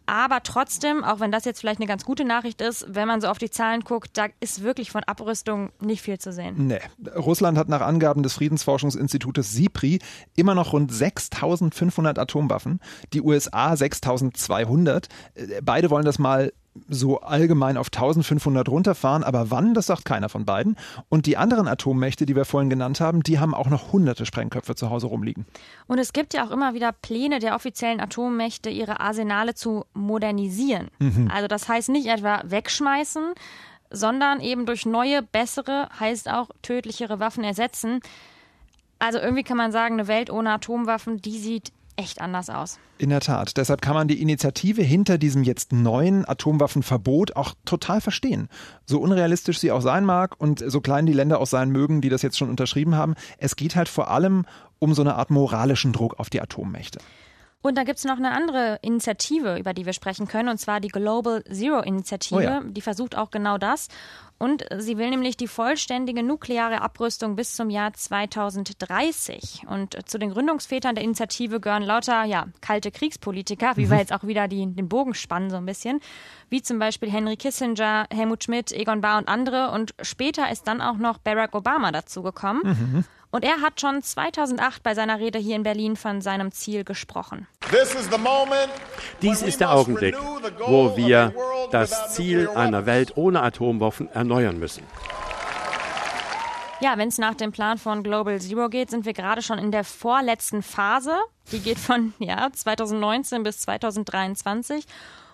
Aber 0.06 0.42
trotzdem, 0.42 1.04
auch 1.04 1.20
wenn 1.20 1.32
das 1.32 1.44
jetzt 1.44 1.60
vielleicht 1.60 1.80
eine 1.80 1.88
ganz 1.88 2.04
gute 2.04 2.24
Nachricht 2.24 2.60
ist, 2.60 2.86
wenn 2.88 3.08
man 3.08 3.20
so 3.20 3.28
auf 3.28 3.38
die 3.38 3.50
Zahlen 3.50 3.82
guckt, 3.82 4.16
da 4.16 4.26
ist 4.40 4.62
wirklich 4.62 4.90
von 4.90 5.02
Abrüstung 5.04 5.70
nicht 5.80 6.00
viel 6.02 6.18
zu 6.18 6.32
sehen. 6.32 6.68
Nee. 6.68 6.80
Russland 7.16 7.58
hat 7.58 7.68
nach 7.68 7.80
Angaben 7.80 8.22
des 8.22 8.34
Friedensforschungsinstitutes 8.34 9.52
SIPRI 9.52 9.98
immer 10.36 10.54
noch 10.54 10.72
rund 10.72 10.92
6500 10.92 12.18
Atomwaffen, 12.18 12.80
die 13.12 13.20
USA 13.20 13.76
6200. 13.76 15.08
Äh, 15.34 15.60
beide 15.62 15.90
wollen 15.90 16.04
das 16.04 16.18
mal 16.18 16.52
so 16.88 17.20
allgemein 17.20 17.76
auf 17.76 17.88
1500 17.88 18.68
runterfahren, 18.68 19.24
aber 19.24 19.50
wann, 19.50 19.74
das 19.74 19.86
sagt 19.86 20.04
keiner 20.04 20.28
von 20.28 20.44
beiden. 20.44 20.76
Und 21.08 21.26
die 21.26 21.36
anderen 21.36 21.68
Atommächte, 21.68 22.26
die 22.26 22.36
wir 22.36 22.44
vorhin 22.44 22.70
genannt 22.70 23.00
haben, 23.00 23.22
die 23.22 23.38
haben 23.38 23.54
auch 23.54 23.68
noch 23.68 23.92
hunderte 23.92 24.26
Sprengköpfe 24.26 24.74
zu 24.74 24.90
Hause 24.90 25.06
rumliegen. 25.06 25.46
Und 25.86 25.98
es 25.98 26.12
gibt 26.12 26.34
ja 26.34 26.46
auch 26.46 26.50
immer 26.50 26.74
wieder 26.74 26.92
Pläne 26.92 27.38
der 27.38 27.54
offiziellen 27.54 28.00
Atommächte, 28.00 28.70
ihre 28.70 29.00
Arsenale 29.00 29.54
zu 29.54 29.84
modernisieren. 29.94 30.88
Mhm. 30.98 31.30
Also 31.32 31.48
das 31.48 31.68
heißt 31.68 31.88
nicht 31.88 32.06
etwa 32.06 32.42
wegschmeißen, 32.44 33.34
sondern 33.90 34.40
eben 34.40 34.66
durch 34.66 34.86
neue, 34.86 35.22
bessere, 35.22 35.88
heißt 35.98 36.28
auch 36.30 36.50
tödlichere 36.62 37.20
Waffen 37.20 37.44
ersetzen. 37.44 38.00
Also 38.98 39.18
irgendwie 39.18 39.42
kann 39.42 39.56
man 39.56 39.72
sagen, 39.72 39.94
eine 39.94 40.08
Welt 40.08 40.30
ohne 40.30 40.50
Atomwaffen, 40.50 41.20
die 41.20 41.38
sieht 41.38 41.72
echt 41.96 42.20
anders 42.20 42.50
aus. 42.50 42.78
In 42.98 43.10
der 43.10 43.20
Tat. 43.20 43.56
Deshalb 43.56 43.82
kann 43.82 43.94
man 43.94 44.08
die 44.08 44.20
Initiative 44.20 44.82
hinter 44.82 45.18
diesem 45.18 45.42
jetzt 45.42 45.72
neuen 45.72 46.26
Atomwaffenverbot 46.28 47.36
auch 47.36 47.54
total 47.64 48.00
verstehen. 48.00 48.48
So 48.86 49.00
unrealistisch 49.00 49.58
sie 49.58 49.72
auch 49.72 49.82
sein 49.82 50.04
mag 50.04 50.34
und 50.38 50.62
so 50.66 50.80
klein 50.80 51.06
die 51.06 51.12
Länder 51.12 51.40
auch 51.40 51.46
sein 51.46 51.70
mögen, 51.70 52.00
die 52.00 52.08
das 52.08 52.22
jetzt 52.22 52.38
schon 52.38 52.50
unterschrieben 52.50 52.94
haben. 52.94 53.14
Es 53.38 53.56
geht 53.56 53.76
halt 53.76 53.88
vor 53.88 54.10
allem 54.10 54.46
um 54.78 54.94
so 54.94 55.02
eine 55.02 55.16
Art 55.16 55.30
moralischen 55.30 55.92
Druck 55.92 56.18
auf 56.18 56.30
die 56.30 56.40
Atommächte. 56.40 56.98
Und 57.62 57.76
da 57.76 57.82
gibt 57.82 57.98
es 57.98 58.04
noch 58.04 58.18
eine 58.18 58.30
andere 58.30 58.78
Initiative, 58.82 59.58
über 59.58 59.74
die 59.74 59.86
wir 59.86 59.92
sprechen 59.92 60.28
können, 60.28 60.48
und 60.48 60.58
zwar 60.58 60.78
die 60.78 60.88
Global 60.88 61.42
Zero 61.50 61.80
Initiative. 61.80 62.36
Oh 62.36 62.40
ja. 62.40 62.62
Die 62.64 62.80
versucht 62.80 63.16
auch 63.16 63.32
genau 63.32 63.58
das. 63.58 63.88
Und 64.38 64.66
sie 64.76 64.98
will 64.98 65.08
nämlich 65.08 65.36
die 65.36 65.48
vollständige 65.48 66.22
nukleare 66.22 66.82
Abrüstung 66.82 67.36
bis 67.36 67.56
zum 67.56 67.70
Jahr 67.70 67.94
2030. 67.94 69.62
Und 69.66 69.96
zu 70.08 70.18
den 70.18 70.30
Gründungsvätern 70.30 70.94
der 70.94 71.04
Initiative 71.04 71.58
gehören 71.58 71.82
lauter 71.82 72.24
ja, 72.24 72.46
kalte 72.60 72.90
Kriegspolitiker, 72.90 73.76
wie 73.76 73.90
wir 73.90 73.96
jetzt 73.96 74.12
auch 74.12 74.24
wieder 74.24 74.46
die, 74.46 74.66
den 74.66 74.88
Bogen 74.88 75.14
spannen 75.14 75.48
so 75.48 75.56
ein 75.56 75.64
bisschen, 75.64 76.00
wie 76.50 76.60
zum 76.60 76.78
Beispiel 76.78 77.10
Henry 77.10 77.36
Kissinger, 77.36 78.06
Helmut 78.12 78.44
Schmidt, 78.44 78.72
Egon 78.72 79.00
Bahr 79.00 79.18
und 79.18 79.28
andere. 79.28 79.70
Und 79.70 79.94
später 80.02 80.50
ist 80.50 80.68
dann 80.68 80.82
auch 80.82 80.98
noch 80.98 81.16
Barack 81.18 81.54
Obama 81.54 81.90
dazugekommen. 81.90 83.04
Und 83.30 83.44
er 83.44 83.60
hat 83.60 83.80
schon 83.80 84.02
2008 84.02 84.82
bei 84.82 84.94
seiner 84.94 85.18
Rede 85.18 85.38
hier 85.38 85.56
in 85.56 85.62
Berlin 85.62 85.96
von 85.96 86.20
seinem 86.20 86.52
Ziel 86.52 86.84
gesprochen. 86.84 87.46
Dies 89.22 89.42
ist 89.42 89.60
der 89.60 89.72
Augenblick, 89.72 90.16
wo 90.66 90.96
wir 90.96 91.34
das 91.72 92.14
Ziel 92.14 92.48
einer 92.48 92.86
Welt 92.86 93.16
ohne 93.16 93.42
Atomwaffen 93.42 94.08
erneuern 94.12 94.58
müssen. 94.58 94.84
Ja, 96.80 96.98
wenn 96.98 97.08
es 97.08 97.18
nach 97.18 97.34
dem 97.34 97.52
Plan 97.52 97.78
von 97.78 98.02
Global 98.02 98.40
Zero 98.40 98.68
geht, 98.68 98.90
sind 98.90 99.06
wir 99.06 99.14
gerade 99.14 99.42
schon 99.42 99.58
in 99.58 99.72
der 99.72 99.82
vorletzten 99.82 100.62
Phase. 100.62 101.16
Die 101.50 101.60
geht 101.60 101.78
von 101.78 102.12
ja, 102.18 102.50
2019 102.52 103.42
bis 103.42 103.60
2023. 103.60 104.84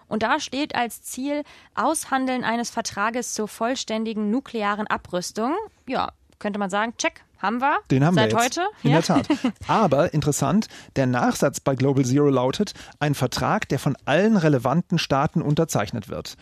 Und 0.09 0.23
da 0.23 0.41
steht 0.41 0.75
als 0.75 1.03
Ziel 1.03 1.43
Aushandeln 1.75 2.45
eines 2.45 2.71
Vertrages 2.71 3.35
zur 3.35 3.49
vollständigen 3.49 4.31
nuklearen 4.31 4.87
Abrüstung. 4.87 5.55
Ja, 5.87 6.13
könnte 6.39 6.59
man 6.59 6.71
sagen, 6.71 6.95
check, 6.97 7.23
haben 7.43 7.61
wir. 7.61 7.79
Den 7.91 8.05
haben 8.05 8.15
Seit 8.15 8.33
wir 8.33 8.43
jetzt. 8.43 8.59
heute. 8.59 8.69
In 8.83 8.91
ja. 8.93 9.01
der 9.01 9.05
Tat. 9.05 9.29
Aber 9.69 10.15
interessant, 10.15 10.69
der 10.97 11.07
Nachsatz 11.07 11.61
bei 11.61 11.75
Global 11.75 12.05
Zero 12.05 12.29
lautet, 12.31 12.73
ein 13.01 13.15
Vertrag, 13.15 13.69
der 13.69 13.79
von 13.79 13.97
allen 14.05 14.37
relevanten 14.37 14.99
Staaten 14.99 15.43
unterzeichnet 15.43 16.09
wird. 16.09 16.37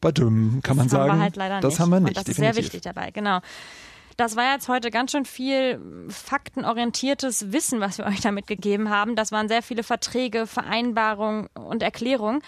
Badum, 0.00 0.60
kann 0.62 0.76
man 0.76 0.88
das 0.88 0.98
haben 0.98 1.06
sagen. 1.08 1.18
wir 1.18 1.22
halt 1.22 1.36
leider 1.36 1.60
das 1.60 1.74
nicht. 1.74 1.80
haben 1.80 1.90
wir 1.90 1.96
Und 1.98 2.02
nicht. 2.04 2.16
das 2.16 2.22
ist 2.22 2.38
definitiv. 2.38 2.54
sehr 2.54 2.64
wichtig 2.64 2.80
dabei, 2.82 3.10
genau. 3.10 3.40
Das 4.16 4.36
war 4.36 4.52
jetzt 4.52 4.68
heute 4.68 4.90
ganz 4.90 5.12
schön 5.12 5.24
viel 5.24 5.80
faktenorientiertes 6.08 7.52
Wissen, 7.52 7.80
was 7.80 7.98
wir 7.98 8.06
euch 8.06 8.20
damit 8.20 8.46
gegeben 8.46 8.90
haben. 8.90 9.16
Das 9.16 9.32
waren 9.32 9.48
sehr 9.48 9.62
viele 9.62 9.82
Verträge, 9.82 10.46
Vereinbarungen 10.46 11.46
und 11.54 11.82
Erklärungen. 11.82 12.42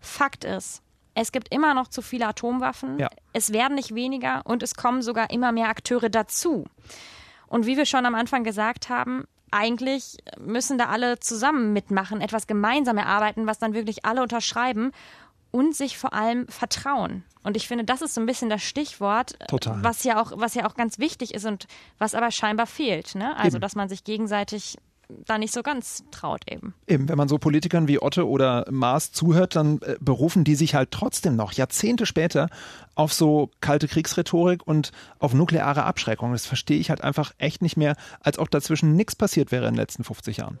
Fakt 0.00 0.44
ist, 0.44 0.82
es 1.14 1.32
gibt 1.32 1.52
immer 1.54 1.72
noch 1.72 1.88
zu 1.88 2.02
viele 2.02 2.26
Atomwaffen. 2.28 2.98
Ja. 2.98 3.08
Es 3.32 3.52
werden 3.52 3.74
nicht 3.76 3.94
weniger 3.94 4.42
und 4.44 4.62
es 4.62 4.74
kommen 4.74 5.00
sogar 5.00 5.30
immer 5.30 5.52
mehr 5.52 5.70
Akteure 5.70 6.10
dazu. 6.10 6.66
Und 7.48 7.66
wie 7.66 7.76
wir 7.76 7.86
schon 7.86 8.06
am 8.06 8.14
Anfang 8.14 8.44
gesagt 8.44 8.88
haben, 8.88 9.24
eigentlich 9.50 10.18
müssen 10.38 10.78
da 10.78 10.86
alle 10.86 11.18
zusammen 11.20 11.72
mitmachen, 11.72 12.20
etwas 12.20 12.46
gemeinsam 12.46 12.98
erarbeiten, 12.98 13.46
was 13.46 13.58
dann 13.58 13.74
wirklich 13.74 14.04
alle 14.04 14.22
unterschreiben 14.22 14.92
und 15.50 15.74
sich 15.74 15.96
vor 15.96 16.12
allem 16.12 16.48
vertrauen. 16.48 17.24
Und 17.42 17.56
ich 17.56 17.68
finde, 17.68 17.84
das 17.84 18.02
ist 18.02 18.14
so 18.14 18.20
ein 18.20 18.26
bisschen 18.26 18.50
das 18.50 18.62
Stichwort, 18.62 19.38
Total. 19.48 19.82
was 19.82 20.02
ja 20.02 20.20
auch, 20.20 20.32
was 20.34 20.54
ja 20.54 20.68
auch 20.68 20.74
ganz 20.74 20.98
wichtig 20.98 21.32
ist 21.32 21.46
und 21.46 21.66
was 21.98 22.14
aber 22.14 22.30
scheinbar 22.30 22.66
fehlt. 22.66 23.14
Ne? 23.14 23.36
Also, 23.36 23.56
Eben. 23.56 23.60
dass 23.62 23.76
man 23.76 23.88
sich 23.88 24.02
gegenseitig 24.02 24.76
da 25.08 25.38
nicht 25.38 25.52
so 25.52 25.62
ganz 25.62 26.04
traut 26.10 26.42
eben. 26.50 26.74
Eben, 26.86 27.08
wenn 27.08 27.16
man 27.16 27.28
so 27.28 27.38
Politikern 27.38 27.88
wie 27.88 28.00
Otte 28.00 28.26
oder 28.26 28.66
Maas 28.70 29.12
zuhört, 29.12 29.56
dann 29.56 29.80
äh, 29.82 29.96
berufen 30.00 30.44
die 30.44 30.54
sich 30.54 30.74
halt 30.74 30.90
trotzdem 30.90 31.36
noch 31.36 31.52
Jahrzehnte 31.52 32.06
später 32.06 32.48
auf 32.94 33.12
so 33.12 33.50
kalte 33.60 33.88
Kriegsrhetorik 33.88 34.66
und 34.66 34.92
auf 35.18 35.34
nukleare 35.34 35.84
Abschreckung. 35.84 36.32
Das 36.32 36.46
verstehe 36.46 36.78
ich 36.78 36.90
halt 36.90 37.02
einfach 37.02 37.32
echt 37.38 37.62
nicht 37.62 37.76
mehr, 37.76 37.96
als 38.20 38.38
ob 38.38 38.50
dazwischen 38.50 38.96
nichts 38.96 39.14
passiert 39.14 39.52
wäre 39.52 39.66
in 39.66 39.74
den 39.74 39.80
letzten 39.80 40.04
50 40.04 40.38
Jahren. 40.38 40.58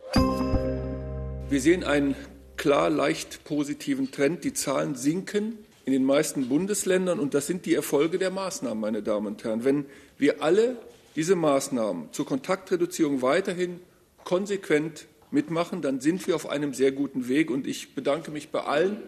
Wir 1.48 1.60
sehen 1.60 1.84
einen 1.84 2.14
klar 2.56 2.90
leicht 2.90 3.44
positiven 3.44 4.10
Trend. 4.10 4.44
Die 4.44 4.52
Zahlen 4.52 4.94
sinken 4.94 5.58
in 5.84 5.92
den 5.92 6.04
meisten 6.04 6.48
Bundesländern 6.48 7.20
und 7.20 7.34
das 7.34 7.46
sind 7.46 7.66
die 7.66 7.74
Erfolge 7.74 8.18
der 8.18 8.30
Maßnahmen, 8.30 8.80
meine 8.80 9.02
Damen 9.02 9.28
und 9.28 9.44
Herren. 9.44 9.64
Wenn 9.64 9.86
wir 10.18 10.42
alle 10.42 10.76
diese 11.14 11.36
Maßnahmen 11.36 12.12
zur 12.12 12.26
Kontaktreduzierung 12.26 13.22
weiterhin 13.22 13.80
konsequent 14.26 15.06
mitmachen, 15.30 15.80
dann 15.80 16.00
sind 16.00 16.26
wir 16.26 16.34
auf 16.34 16.48
einem 16.48 16.74
sehr 16.74 16.92
guten 16.92 17.28
Weg 17.28 17.50
und 17.50 17.66
ich 17.66 17.94
bedanke 17.94 18.30
mich 18.30 18.50
bei 18.50 18.60
allen, 18.60 19.00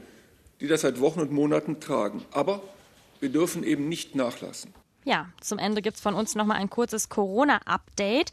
die 0.61 0.69
das 0.69 0.83
seit 0.83 1.01
Wochen 1.01 1.21
und 1.21 1.33
Monaten 1.33 1.81
tragen. 1.81 2.25
Aber 2.31 2.63
wir 3.21 3.29
dürfen 3.29 3.65
eben 3.65 3.89
nicht 3.89 4.15
nachlassen. 4.15 4.73
Ja, 5.05 5.27
zum 5.41 5.59
Ende 5.59 5.83
gibt 5.83 5.97
es 5.97 6.03
von 6.03 6.15
uns 6.15 6.37
nochmal 6.37 6.59
ein 6.59 6.71
kurzes 6.71 7.09
Corona-Update. 7.09 8.31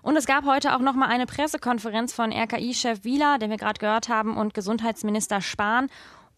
Und 0.00 0.16
es 0.16 0.26
gab 0.26 0.46
heute 0.46 0.74
auch 0.74 0.80
nochmal 0.80 1.10
eine 1.10 1.26
Pressekonferenz 1.26 2.12
von 2.12 2.32
RKI-Chef 2.32 3.04
Wieler, 3.04 3.38
den 3.38 3.50
wir 3.50 3.58
gerade 3.58 3.78
gehört 3.78 4.08
haben, 4.08 4.36
und 4.36 4.54
Gesundheitsminister 4.54 5.40
Spahn. 5.40 5.90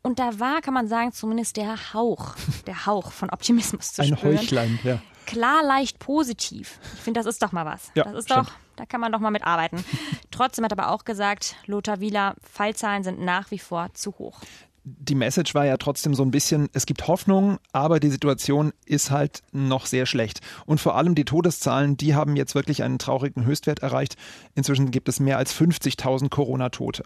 Und 0.07 0.19
da 0.19 0.39
war, 0.39 0.61
kann 0.61 0.75
man 0.75 0.87
sagen, 0.87 1.13
zumindest 1.13 1.57
der 1.57 1.95
Hauch, 1.95 2.37
der 2.67 2.85
Hauch 2.87 3.11
von 3.11 3.31
Optimismus 3.31 3.95
zu 3.95 4.03
Ein 4.03 4.17
spüren. 4.17 4.39
Heuchlein, 4.39 4.79
ja. 4.85 5.01
Klar, 5.25 5.65
leicht 5.65 5.99
positiv. 5.99 6.79
Ich 6.95 7.01
finde, 7.01 7.21
das 7.21 7.27
ist 7.27 7.43
doch 7.43 7.53
mal 7.53 7.65
was. 7.65 7.91
Ja, 7.95 8.05
das 8.05 8.15
ist 8.17 8.25
stimmt. 8.31 8.49
doch, 8.49 8.53
da 8.77 8.85
kann 8.85 9.01
man 9.01 9.11
doch 9.11 9.19
mal 9.21 9.31
mitarbeiten. 9.31 9.83
Trotzdem 10.31 10.63
hat 10.63 10.73
aber 10.73 10.91
auch 10.91 11.07
gesagt, 11.07 11.57
Lothar 11.65 12.01
Wieler, 12.01 12.35
Fallzahlen 12.43 13.03
sind 13.03 13.19
nach 13.21 13.51
wie 13.51 13.59
vor 13.59 13.89
zu 13.95 14.13
hoch. 14.19 14.41
die 14.85 15.15
Message 15.15 15.55
war 15.55 15.65
ja 15.65 15.79
trotzdem 15.79 16.13
so 16.15 16.23
ein 16.23 16.31
bisschen, 16.31 16.69
es 16.75 16.85
gibt 16.85 17.09
Hoffnung, 17.09 17.59
aber 17.73 17.99
die 17.99 18.11
Situation 18.11 18.75
ist 18.85 19.11
halt 19.11 19.41
noch 19.53 19.87
sehr 19.87 20.05
schlecht. 20.05 20.41
Und 20.67 20.79
vor 20.83 20.97
allem 20.97 21.15
die 21.15 21.25
Todeszahlen, 21.25 21.97
die 21.97 22.15
haben 22.15 22.37
jetzt 22.37 22.55
wirklich 22.55 22.83
einen 22.83 22.99
traurigen 22.99 23.47
Höchstwert 23.47 23.79
erreicht. 23.79 24.17
Inzwischen 24.55 24.91
gibt 24.91 25.09
es 25.09 25.19
mehr 25.19 25.39
als 25.39 25.59
50.000 25.59 26.29
Corona-Tote. 26.29 27.05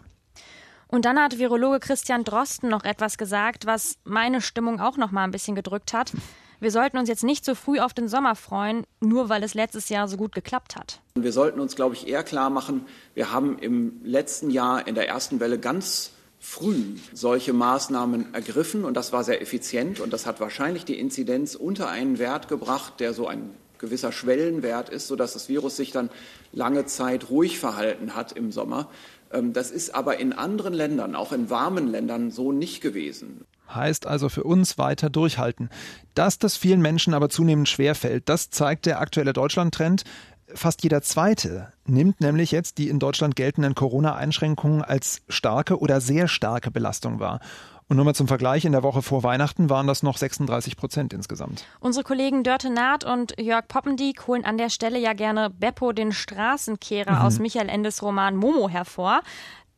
Und 0.91 1.05
dann 1.05 1.19
hat 1.19 1.37
Virologe 1.37 1.79
Christian 1.79 2.23
Drosten 2.23 2.67
noch 2.67 2.83
etwas 2.83 3.19
gesagt, 3.19 3.67
was 3.67 3.97
meine 4.05 4.41
Stimmung 4.41 4.79
auch 4.79 4.97
noch 4.97 5.11
mal 5.11 5.23
ein 5.23 5.31
bisschen 5.31 5.55
gedrückt 5.55 5.93
hat. 5.93 6.11
Wir 6.59 6.71
sollten 6.71 6.97
uns 6.97 7.07
jetzt 7.07 7.23
nicht 7.23 7.45
so 7.45 7.53
früh 7.55 7.79
auf 7.79 7.93
den 7.93 8.09
Sommer 8.09 8.35
freuen, 8.35 8.83
nur 8.99 9.29
weil 9.29 9.43
es 9.43 9.53
letztes 9.53 9.87
Jahr 9.89 10.07
so 10.07 10.17
gut 10.17 10.33
geklappt 10.33 10.75
hat. 10.75 10.99
Wir 11.13 11.31
sollten 11.31 11.59
uns, 11.59 11.75
glaube 11.75 11.93
ich, 11.93 12.07
eher 12.07 12.23
klar 12.23 12.49
machen, 12.49 12.85
wir 13.13 13.31
haben 13.31 13.59
im 13.59 14.01
letzten 14.03 14.49
Jahr 14.49 14.85
in 14.87 14.95
der 14.95 15.07
ersten 15.07 15.39
Welle 15.39 15.59
ganz 15.59 16.11
früh 16.39 16.95
solche 17.13 17.53
Maßnahmen 17.53 18.33
ergriffen 18.33 18.83
und 18.83 18.95
das 18.95 19.13
war 19.13 19.23
sehr 19.23 19.41
effizient 19.41 19.99
und 19.99 20.11
das 20.11 20.25
hat 20.25 20.39
wahrscheinlich 20.39 20.85
die 20.85 20.99
Inzidenz 20.99 21.53
unter 21.53 21.89
einen 21.89 22.17
Wert 22.17 22.47
gebracht, 22.47 22.99
der 22.99 23.13
so 23.13 23.27
ein 23.27 23.51
gewisser 23.79 24.11
Schwellenwert 24.11 24.89
ist, 24.89 25.07
sodass 25.07 25.33
das 25.33 25.49
Virus 25.49 25.77
sich 25.77 25.91
dann 25.91 26.09
lange 26.51 26.85
Zeit 26.85 27.29
ruhig 27.29 27.59
verhalten 27.59 28.15
hat 28.15 28.31
im 28.33 28.51
Sommer. 28.51 28.89
Ähm, 29.31 29.53
Das 29.53 29.71
ist 29.71 29.95
aber 29.95 30.19
in 30.19 30.33
anderen 30.33 30.73
Ländern, 30.73 31.15
auch 31.15 31.31
in 31.31 31.49
warmen 31.49 31.87
Ländern, 31.87 32.31
so 32.31 32.51
nicht 32.51 32.81
gewesen. 32.81 33.45
Heißt 33.73 34.07
also 34.07 34.29
für 34.29 34.43
uns 34.43 34.77
weiter 34.77 35.09
durchhalten. 35.09 35.69
Dass 36.15 36.39
das 36.39 36.57
vielen 36.57 36.81
Menschen 36.81 37.13
aber 37.13 37.29
zunehmend 37.29 37.69
schwerfällt, 37.69 38.27
das 38.27 38.49
zeigt 38.49 38.85
der 38.85 38.99
aktuelle 38.99 39.33
Deutschland-Trend. 39.33 40.03
Fast 40.55 40.81
jeder 40.81 41.03
Zweite 41.03 41.71
nimmt 41.85 42.21
nämlich 42.21 42.51
jetzt 42.51 42.79
die 42.79 42.89
in 42.89 42.97
Deutschland 42.97 43.35
geltenden 43.35 43.75
Corona-Einschränkungen 43.75 44.81
als 44.81 45.21
starke 45.29 45.77
oder 45.77 46.01
sehr 46.01 46.27
starke 46.27 46.71
Belastung 46.71 47.19
wahr. 47.19 47.39
Und 47.89 47.95
nur 47.95 48.05
mal 48.05 48.13
zum 48.13 48.27
Vergleich, 48.27 48.65
in 48.65 48.71
der 48.71 48.83
Woche 48.83 49.01
vor 49.01 49.23
Weihnachten 49.23 49.71
waren 49.71 49.87
das 49.87 50.03
noch 50.03 50.15
36 50.15 50.77
Prozent 50.77 51.11
insgesamt. 51.11 51.65
Unsere 51.79 52.03
Kollegen 52.03 52.43
Dörte 52.43 52.69
Naht 52.69 53.03
und 53.03 53.33
Jörg 53.39 53.67
Poppendieck 53.67 54.27
holen 54.27 54.45
an 54.45 54.59
der 54.59 54.69
Stelle 54.69 54.99
ja 54.99 55.13
gerne 55.13 55.49
Beppo, 55.49 55.91
den 55.91 56.11
Straßenkehrer 56.11 57.23
aus 57.23 57.39
Michael 57.39 57.67
Endes 57.67 58.03
Roman 58.03 58.35
Momo 58.35 58.69
hervor. 58.69 59.21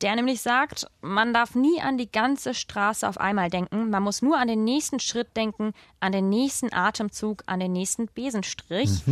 Der 0.02 0.16
nämlich 0.16 0.42
sagt, 0.42 0.88
man 1.00 1.34
darf 1.34 1.56
nie 1.56 1.80
an 1.82 1.98
die 1.98 2.12
ganze 2.12 2.54
Straße 2.54 3.08
auf 3.08 3.18
einmal 3.18 3.50
denken. 3.50 3.90
Man 3.90 4.04
muss 4.04 4.22
nur 4.22 4.38
an 4.38 4.50
den 4.50 4.66
nächsten 4.66 5.00
Schritt 5.00 5.38
denken, 5.38 5.72
an 6.02 6.12
den 6.12 6.28
nächsten 6.28 6.74
Atemzug, 6.74 7.44
an 7.46 7.62
den 7.62 7.72
nächsten 7.72 8.08
Besenstrich. 8.08 9.04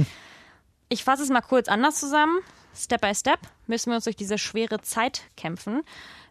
Ich 0.89 1.03
fasse 1.05 1.23
es 1.23 1.29
mal 1.29 1.41
kurz 1.41 1.69
anders 1.69 1.99
zusammen. 1.99 2.39
Step 2.75 3.01
by 3.01 3.13
Step 3.13 3.39
müssen 3.67 3.91
wir 3.91 3.95
uns 3.95 4.05
durch 4.05 4.15
diese 4.15 4.37
schwere 4.37 4.81
Zeit 4.81 5.21
kämpfen. 5.37 5.83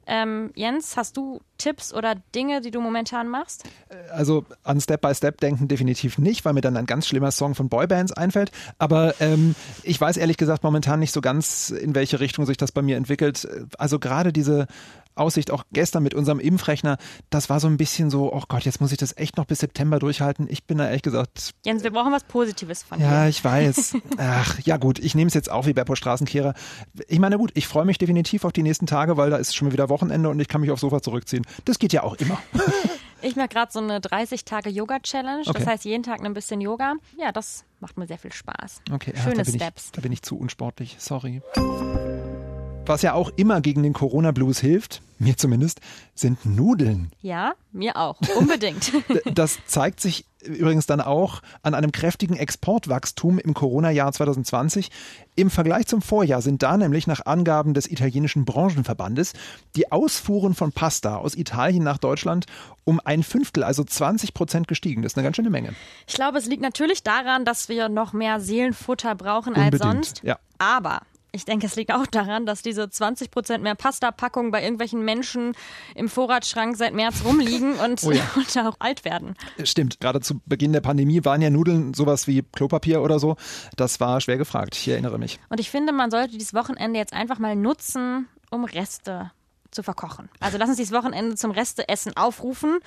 Ähm, 0.08 0.50
Jens, 0.54 0.96
hast 0.96 1.18
du 1.18 1.40
Tipps 1.58 1.92
oder 1.92 2.14
Dinge, 2.34 2.62
die 2.62 2.70
du 2.70 2.80
momentan 2.80 3.28
machst? 3.28 3.64
Also 4.10 4.46
an 4.64 4.80
Step-by-Step 4.80 5.38
denken 5.38 5.68
definitiv 5.68 6.16
nicht, 6.16 6.46
weil 6.46 6.54
mir 6.54 6.62
dann 6.62 6.78
ein 6.78 6.86
ganz 6.86 7.06
schlimmer 7.06 7.30
Song 7.30 7.54
von 7.54 7.68
Boybands 7.68 8.12
einfällt. 8.12 8.50
Aber 8.78 9.14
ähm, 9.20 9.54
ich 9.82 10.00
weiß 10.00 10.16
ehrlich 10.16 10.38
gesagt 10.38 10.62
momentan 10.62 10.98
nicht 10.98 11.12
so 11.12 11.20
ganz, 11.20 11.68
in 11.68 11.94
welche 11.94 12.20
Richtung 12.20 12.46
sich 12.46 12.56
das 12.56 12.72
bei 12.72 12.80
mir 12.80 12.96
entwickelt. 12.96 13.46
Also 13.76 13.98
gerade 13.98 14.32
diese 14.32 14.66
Aussicht, 15.18 15.50
auch 15.50 15.64
gestern 15.72 16.02
mit 16.02 16.14
unserem 16.14 16.40
Impfrechner, 16.40 16.98
das 17.30 17.50
war 17.50 17.60
so 17.60 17.66
ein 17.66 17.76
bisschen 17.76 18.10
so, 18.10 18.32
oh 18.32 18.42
Gott, 18.48 18.64
jetzt 18.64 18.80
muss 18.80 18.92
ich 18.92 18.98
das 18.98 19.16
echt 19.16 19.37
noch 19.37 19.44
bis 19.44 19.60
September 19.60 19.98
durchhalten. 19.98 20.46
Ich 20.48 20.64
bin 20.64 20.78
da 20.78 20.87
ehrlich 20.87 21.02
gesagt. 21.02 21.52
Jens, 21.64 21.82
wir 21.82 21.90
brauchen 21.90 22.12
was 22.12 22.25
Positives 22.25 22.82
von 22.82 22.98
dir. 22.98 23.04
Ja, 23.04 23.28
ich 23.28 23.42
weiß. 23.42 23.96
Ach, 24.18 24.58
ja 24.60 24.76
gut, 24.76 24.98
ich 24.98 25.14
nehme 25.14 25.28
es 25.28 25.34
jetzt 25.34 25.50
auch 25.50 25.66
wie 25.66 25.72
Beppo 25.72 25.94
Straßenkehrer. 25.94 26.54
Ich 27.08 27.18
meine, 27.18 27.38
gut, 27.38 27.50
ich 27.54 27.66
freue 27.66 27.84
mich 27.84 27.98
definitiv 27.98 28.44
auf 28.44 28.52
die 28.52 28.62
nächsten 28.62 28.87
Tage, 28.87 29.16
weil 29.16 29.30
da 29.30 29.37
ist 29.37 29.54
schon 29.54 29.72
wieder 29.72 29.88
Wochenende 29.88 30.28
und 30.28 30.40
ich 30.40 30.48
kann 30.48 30.60
mich 30.60 30.70
aufs 30.70 30.80
Sofa 30.80 31.02
zurückziehen. 31.02 31.44
Das 31.64 31.78
geht 31.78 31.92
ja 31.92 32.02
auch 32.02 32.14
immer. 32.16 32.38
Ich 33.20 33.37
mache 33.37 33.48
gerade 33.48 33.72
so 33.72 33.80
eine 33.80 33.98
30-Tage-Yoga-Challenge. 33.98 35.42
Okay. 35.46 35.58
Das 35.58 35.66
heißt, 35.66 35.84
jeden 35.84 36.02
Tag 36.02 36.25
ein 36.25 36.34
bisschen 36.34 36.60
Yoga. 36.60 36.94
Ja, 37.18 37.32
das 37.32 37.64
macht 37.80 37.98
mir 37.98 38.06
sehr 38.06 38.18
viel 38.18 38.32
Spaß. 38.32 38.82
Okay, 38.92 39.12
Schöne 39.16 39.38
ja, 39.38 39.42
da 39.42 39.50
Steps. 39.50 39.87
Ich, 39.87 39.92
da 39.92 40.00
bin 40.00 40.12
ich 40.12 40.22
zu 40.22 40.38
unsportlich. 40.38 40.96
Sorry. 40.98 41.42
Was 42.88 43.02
ja 43.02 43.12
auch 43.12 43.30
immer 43.37 43.61
gegen 43.61 43.83
den 43.83 43.92
Corona-Blues 43.92 44.61
hilft, 44.61 45.02
mir 45.18 45.37
zumindest, 45.37 45.83
sind 46.14 46.47
Nudeln. 46.47 47.12
Ja, 47.21 47.52
mir 47.71 47.99
auch. 47.99 48.18
Unbedingt. 48.35 48.92
das 49.35 49.59
zeigt 49.66 50.00
sich 50.00 50.25
übrigens 50.42 50.87
dann 50.87 51.02
auch 51.02 51.42
an 51.61 51.75
einem 51.75 51.92
kräftigen 51.92 52.35
Exportwachstum 52.35 53.38
im 53.38 53.52
Corona-Jahr 53.52 54.11
2020. 54.11 54.90
Im 55.37 55.50
Vergleich 55.50 55.87
zum 55.87 56.00
Vorjahr 56.00 56.40
sind 56.40 56.62
da 56.62 56.78
nämlich 56.78 57.07
nach 57.07 57.26
Angaben 57.26 57.75
des 57.75 57.90
italienischen 57.90 58.47
Branchenverbandes 58.47 59.35
die 59.76 59.92
Ausfuhren 59.92 60.54
von 60.54 60.73
Pasta 60.73 61.16
aus 61.16 61.35
Italien 61.35 61.85
nach 61.85 61.99
Deutschland 61.99 62.47
um 62.85 63.02
ein 63.04 63.23
Fünftel, 63.23 63.64
also 63.64 63.85
20 63.85 64.33
Prozent 64.33 64.66
gestiegen. 64.66 65.02
Das 65.02 65.12
ist 65.12 65.18
eine 65.18 65.25
ganz 65.25 65.37
schöne 65.37 65.50
Menge. 65.50 65.75
Ich 66.07 66.14
glaube, 66.14 66.38
es 66.38 66.47
liegt 66.47 66.62
natürlich 66.62 67.02
daran, 67.02 67.45
dass 67.45 67.68
wir 67.68 67.90
noch 67.90 68.14
mehr 68.14 68.40
Seelenfutter 68.40 69.14
brauchen 69.14 69.52
Unbedingt, 69.52 69.75
als 69.75 69.83
sonst. 69.83 70.23
Ja. 70.25 70.38
Aber 70.57 71.02
ich 71.30 71.44
denke, 71.44 71.66
es 71.66 71.76
liegt 71.76 71.92
auch 71.92 72.06
daran, 72.06 72.47
dass 72.47 72.62
diese 72.62 72.88
20 72.88 73.30
Prozent 73.30 73.62
mehr 73.62 73.75
Pasta-Packungen 73.75 74.50
bei 74.50 74.62
irgendwelchen 74.62 75.04
Menschen 75.04 75.52
im 75.94 76.08
Vorratsschrank 76.08 76.76
seit 76.76 76.94
März 76.94 77.23
rumliegen 77.25 77.75
und, 77.85 78.02
oh 78.04 78.12
ja. 78.12 78.23
und 78.37 78.56
auch 78.66 78.76
alt 78.78 79.04
werden. 79.04 79.35
Stimmt. 79.62 80.00
Gerade 80.00 80.20
zu 80.20 80.40
Beginn 80.47 80.73
der 80.73 80.80
Pandemie 80.80 81.25
waren 81.25 81.42
ja 81.42 81.50
Nudeln 81.50 81.94
sowas 81.94 82.26
wie 82.26 82.42
Klopapier 82.42 83.02
oder 83.02 83.18
so. 83.18 83.37
Das 83.76 84.00
war 84.00 84.20
schwer 84.20 84.38
gefragt. 84.38 84.75
Ich 84.75 84.88
erinnere 84.88 85.18
mich. 85.18 85.38
Und 85.50 85.61
ich 85.61 85.70
finde, 85.70 85.92
man 85.92 86.11
sollte 86.11 86.32
dieses 86.32 86.54
Wochenende 86.54 86.99
jetzt 86.99 87.12
einfach 87.12 87.38
mal 87.38 87.56
nutzen, 87.56 88.26
um 88.50 88.64
Reste 88.64 89.30
zu 89.70 89.82
verkochen. 89.82 90.30
Also 90.40 90.56
lass 90.56 90.68
uns 90.68 90.78
dieses 90.78 90.94
Wochenende 90.94 91.37
zum 91.37 91.50
Resteessen 91.50 92.16
aufrufen. 92.16 92.78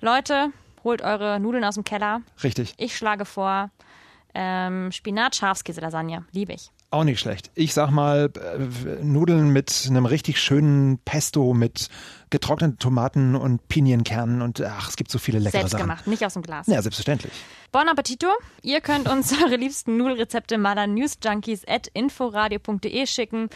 Leute, 0.00 0.50
holt 0.84 1.00
eure 1.02 1.40
Nudeln 1.40 1.64
aus 1.64 1.74
dem 1.74 1.84
Keller. 1.84 2.20
Richtig. 2.42 2.74
Ich 2.76 2.96
schlage 2.96 3.24
vor 3.24 3.70
ähm, 4.34 4.92
Spinat-Schafskäse-Lasagne. 4.92 6.26
Liebe 6.32 6.52
ich. 6.52 6.70
Auch 6.90 7.04
nicht 7.04 7.18
schlecht. 7.18 7.50
Ich 7.54 7.72
sag 7.74 7.90
mal, 7.90 8.30
äh, 8.36 8.58
Nudeln 9.04 9.50
mit 9.50 9.86
einem 9.88 10.06
richtig 10.06 10.40
schönen 10.40 10.98
Pesto 10.98 11.52
mit 11.52 11.88
getrockneten 12.30 12.78
Tomaten 12.78 13.34
und 13.34 13.66
Pinienkernen 13.68 14.40
und 14.40 14.60
ach, 14.60 14.88
es 14.88 14.94
gibt 14.96 15.10
so 15.10 15.18
viele 15.18 15.38
leckere 15.40 15.58
Selbst 15.60 15.72
Sachen. 15.72 15.82
gemacht, 15.82 16.06
nicht 16.06 16.24
aus 16.24 16.34
dem 16.34 16.42
Glas. 16.42 16.68
Ja, 16.68 16.80
selbstverständlich. 16.82 17.32
Bon 17.72 17.88
Appetito. 17.88 18.28
Ihr 18.62 18.80
könnt 18.80 19.08
uns 19.08 19.32
eure 19.44 19.56
liebsten 19.56 19.96
Nudelrezepte 19.96 20.58
mal 20.58 20.78
an 20.78 20.94
newsjunkies.inforadio.de 20.94 23.06
schicken 23.06 23.48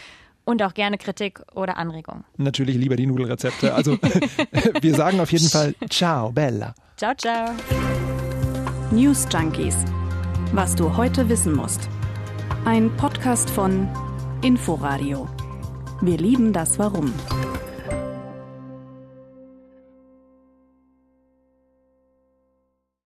und 0.43 0.61
auch 0.63 0.73
gerne 0.73 0.97
Kritik 0.97 1.41
oder 1.53 1.77
Anregungen. 1.77 2.25
Natürlich 2.37 2.75
lieber 2.75 2.95
die 2.97 3.07
Nudelrezepte. 3.07 3.73
Also 3.73 3.97
wir 4.81 4.95
sagen 4.95 5.19
auf 5.21 5.31
jeden 5.31 5.47
Fall 5.49 5.73
Ciao, 5.89 6.31
Bella. 6.31 6.73
Ciao, 6.97 7.13
ciao. 7.15 7.51
News 8.91 9.25
Junkies. 9.31 9.75
Was 10.53 10.75
du 10.75 10.97
heute 10.97 11.29
wissen 11.29 11.55
musst. 11.55 11.87
Ein 12.63 12.95
Podcast 12.95 13.49
von 13.49 13.89
Inforadio. 14.43 15.27
Wir 16.01 16.17
lieben 16.19 16.53
das 16.53 16.77
Warum. 16.77 17.11